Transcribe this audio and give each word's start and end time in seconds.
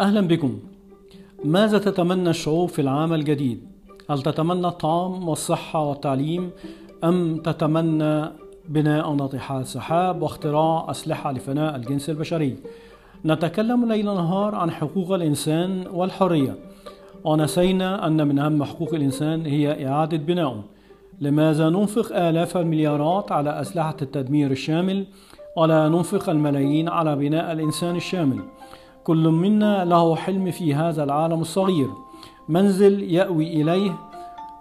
أهلا 0.00 0.20
بكم 0.20 0.58
ماذا 1.44 1.78
تتمنى 1.78 2.30
الشعوب 2.30 2.68
في 2.68 2.82
العام 2.82 3.12
الجديد؟ 3.12 3.60
هل 4.10 4.22
تتمنى 4.22 4.66
الطعام 4.66 5.28
والصحة 5.28 5.84
والتعليم 5.84 6.50
أم 7.04 7.36
تتمنى 7.36 8.24
بناء 8.68 9.12
ناطحات 9.12 9.66
سحاب 9.66 10.22
واختراع 10.22 10.90
أسلحة 10.90 11.32
لفناء 11.32 11.76
الجنس 11.76 12.10
البشري؟ 12.10 12.56
نتكلم 13.24 13.92
ليل 13.92 14.04
نهار 14.04 14.54
عن 14.54 14.70
حقوق 14.70 15.12
الإنسان 15.12 15.84
والحرية 15.92 16.54
ونسينا 17.24 18.06
أن 18.06 18.28
من 18.28 18.38
أهم 18.38 18.64
حقوق 18.64 18.94
الإنسان 18.94 19.46
هي 19.46 19.88
إعادة 19.88 20.16
بنائه 20.16 20.64
لماذا 21.20 21.68
ننفق 21.68 22.16
آلاف 22.16 22.56
المليارات 22.56 23.32
على 23.32 23.60
أسلحة 23.60 23.96
التدمير 24.02 24.50
الشامل 24.50 25.06
ولا 25.56 25.88
ننفق 25.88 26.30
الملايين 26.30 26.88
على 26.88 27.16
بناء 27.16 27.52
الإنسان 27.52 27.96
الشامل؟ 27.96 28.40
كل 29.04 29.28
منا 29.28 29.84
له 29.84 30.16
حلم 30.16 30.50
في 30.50 30.74
هذا 30.74 31.04
العالم 31.04 31.40
الصغير 31.40 31.88
منزل 32.48 33.02
يأوي 33.02 33.62
إليه 33.62 33.98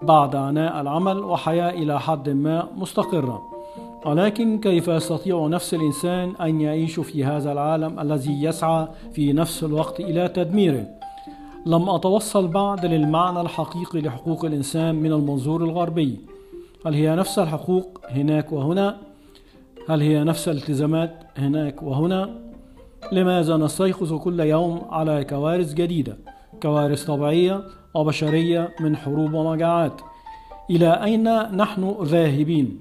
بعد 0.02 0.36
عناء 0.36 0.82
العمل 0.82 1.18
وحياة 1.18 1.70
إلى 1.70 2.00
حد 2.00 2.30
ما 2.30 2.68
مستقرة 2.78 3.42
ولكن 4.06 4.60
كيف 4.60 4.88
يستطيع 4.88 5.48
نفس 5.48 5.74
الإنسان 5.74 6.36
أن 6.42 6.62
يعيش 6.62 7.00
في 7.00 7.26
هذا 7.26 7.52
العالم 7.52 8.00
الذي 8.00 8.44
يسعى 8.44 8.88
في 9.14 9.34
نفس 9.34 9.64
الوقت 9.64 10.00
إلى 10.00 10.28
تدميره 10.28 10.88
لم 11.66 11.90
أتوصل 11.90 12.48
بعد 12.48 12.86
للمعنى 12.86 13.42
الحقيقي 13.42 14.02
لحقوق 14.02 14.46
الإنسان 14.46 14.96
من 14.96 15.14
المنظور 15.14 15.64
الغربي 15.64 16.20
هل 16.86 16.94
هي 16.94 17.16
نفس 17.16 17.40
الحقوق 17.40 18.02
هناك 18.10 18.52
وهنا؟ 18.52 18.98
هل 19.90 20.02
هي 20.02 20.24
نفس 20.24 20.50
الالتزامات 20.50 21.24
هناك 21.38 21.84
وهنا؟ 21.84 22.49
لماذا 23.12 23.58
نستيقظ 23.58 24.14
كل 24.14 24.40
يوم 24.40 24.82
على 24.90 25.24
كوارث 25.24 25.74
جديدة 25.74 26.18
كوارث 26.64 27.06
طبيعية 27.06 27.64
وبشرية 27.94 28.70
من 28.80 28.98
حروب 28.98 29.34
ومجاعات؟ 29.34 30.02
إلى 30.70 31.04
أين 31.04 31.24
نحن 31.58 31.96
ذاهبين؟ 32.02 32.80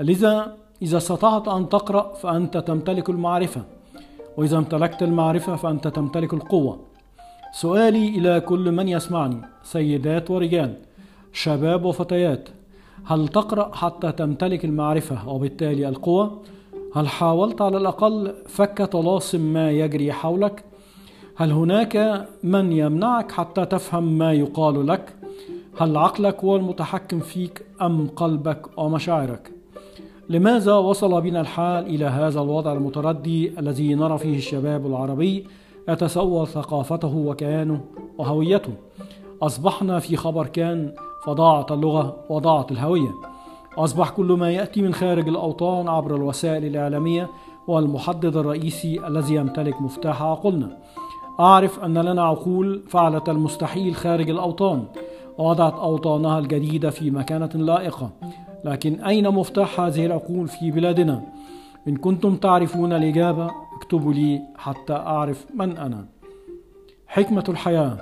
لذا 0.00 0.56
إذا 0.82 0.96
استطعت 0.96 1.48
أن 1.48 1.68
تقرأ 1.68 2.14
فأنت 2.14 2.56
تمتلك 2.56 3.10
المعرفة 3.10 3.62
وإذا 4.36 4.58
امتلكت 4.58 5.02
المعرفة 5.02 5.56
فأنت 5.56 5.88
تمتلك 5.88 6.34
القوة. 6.34 6.78
سؤالي 7.52 8.08
إلى 8.08 8.40
كل 8.40 8.72
من 8.72 8.88
يسمعني 8.88 9.40
سيدات 9.62 10.30
ورجال 10.30 10.74
شباب 11.32 11.84
وفتيات 11.84 12.48
هل 13.04 13.28
تقرأ 13.28 13.74
حتى 13.74 14.12
تمتلك 14.12 14.64
المعرفة 14.64 15.28
وبالتالي 15.28 15.88
القوة؟ 15.88 16.42
هل 16.94 17.08
حاولت 17.08 17.62
على 17.62 17.76
الأقل 17.76 18.34
فك 18.46 18.82
طلاسم 18.82 19.40
ما 19.40 19.70
يجري 19.70 20.12
حولك؟ 20.12 20.64
هل 21.36 21.52
هناك 21.52 22.26
من 22.42 22.72
يمنعك 22.72 23.32
حتى 23.32 23.64
تفهم 23.64 24.18
ما 24.18 24.32
يقال 24.32 24.86
لك؟ 24.86 25.14
هل 25.78 25.96
عقلك 25.96 26.44
هو 26.44 26.56
المتحكم 26.56 27.20
فيك 27.20 27.62
أم 27.82 28.08
قلبك 28.16 28.78
ومشاعرك؟ 28.78 29.50
لماذا 30.28 30.74
وصل 30.74 31.20
بنا 31.20 31.40
الحال 31.40 31.86
إلى 31.86 32.04
هذا 32.04 32.40
الوضع 32.40 32.72
المتردي 32.72 33.58
الذي 33.58 33.94
نرى 33.94 34.18
فيه 34.18 34.36
الشباب 34.36 34.86
العربي 34.86 35.46
يتسول 35.88 36.46
ثقافته 36.46 37.16
وكيانه 37.16 37.80
وهويته؟ 38.18 38.72
أصبحنا 39.42 39.98
في 39.98 40.16
خبر 40.16 40.46
كان 40.46 40.92
فضاعت 41.24 41.72
اللغة 41.72 42.16
وضاعت 42.28 42.72
الهوية 42.72 43.10
أصبح 43.84 44.10
كل 44.10 44.32
ما 44.32 44.50
يأتي 44.50 44.82
من 44.82 44.94
خارج 44.94 45.28
الأوطان 45.28 45.88
عبر 45.88 46.16
الوسائل 46.16 46.64
الإعلامية 46.64 47.28
هو 47.68 47.78
المحدد 47.78 48.36
الرئيسي 48.36 49.06
الذي 49.06 49.34
يمتلك 49.34 49.82
مفتاح 49.82 50.22
عقولنا 50.22 50.76
أعرف 51.40 51.84
أن 51.84 51.98
لنا 51.98 52.22
عقول 52.22 52.82
فعلت 52.88 53.28
المستحيل 53.28 53.94
خارج 53.94 54.30
الأوطان. 54.30 54.84
ووضعت 55.38 55.74
أوطانها 55.74 56.38
الجديدة 56.38 56.90
في 56.90 57.10
مكانة 57.10 57.50
لائقة. 57.54 58.10
لكن 58.64 59.04
أين 59.04 59.28
مفتاح 59.28 59.80
هذه 59.80 60.06
العقول 60.06 60.48
في 60.48 60.70
بلادنا؟ 60.70 61.22
إن 61.88 61.96
كنتم 61.96 62.36
تعرفون 62.36 62.92
الإجابة 62.92 63.50
اكتبوا 63.76 64.12
لي 64.12 64.42
حتى 64.56 64.92
أعرف 64.92 65.46
من 65.54 65.76
أنا. 65.76 66.06
حكمة 67.06 67.44
الحياة. 67.48 67.98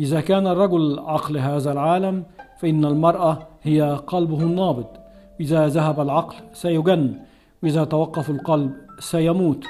إذا 0.00 0.20
كان 0.20 0.46
الرجل 0.46 0.98
عقل 0.98 1.38
هذا 1.38 1.72
العالم 1.72 2.24
فإن 2.58 2.84
المرأة 2.84 3.38
هي 3.62 4.00
قلبه 4.06 4.40
النابض. 4.40 5.01
إذا 5.42 5.68
ذهب 5.68 6.00
العقل 6.00 6.36
سيجن 6.52 7.14
وإذا 7.62 7.84
توقف 7.84 8.30
القلب 8.30 8.72
سيموت. 8.98 9.64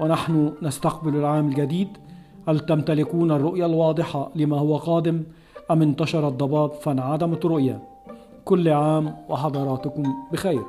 ونحن 0.00 0.52
نستقبل 0.62 1.16
العام 1.16 1.48
الجديد 1.48 1.88
هل 2.48 2.60
تمتلكون 2.60 3.30
الرؤية 3.30 3.66
الواضحة 3.66 4.30
لما 4.34 4.58
هو 4.58 4.76
قادم 4.76 5.22
أم 5.70 5.82
انتشر 5.82 6.28
الضباب 6.28 6.70
فانعدمت 6.72 7.44
الرؤية؟ 7.44 7.82
كل 8.44 8.68
عام 8.68 9.16
وحضراتكم 9.28 10.02
بخير. 10.32 10.62